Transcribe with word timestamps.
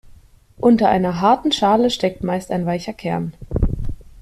Unter 0.57 0.89
einer 0.89 1.21
harten 1.21 1.51
Schale 1.51 1.91
steckt 1.91 2.23
meist 2.23 2.49
ein 2.49 2.65
weicher 2.65 2.91
Kern. 2.93 3.35